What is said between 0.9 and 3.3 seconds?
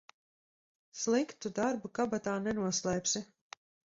Sliktu darbu kabatā nenoslēpsi.